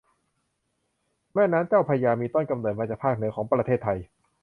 [1.33, 3.97] แม่น้ำเจ้าพระยา มีต้นกำเนิดมาจากภาคเหนือของประเทศไทย